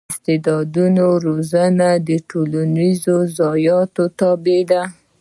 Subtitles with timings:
[0.03, 4.81] د استعدادونو روزنه د ټولنیزو شرایطو تابع ده.